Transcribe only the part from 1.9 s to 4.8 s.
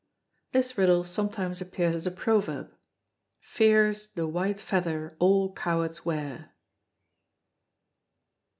as a proverb. "Fear's the white